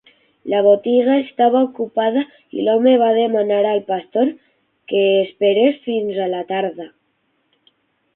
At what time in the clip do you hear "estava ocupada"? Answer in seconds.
1.23-2.23